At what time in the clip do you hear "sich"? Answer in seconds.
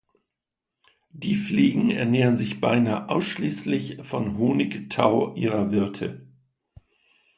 2.35-2.59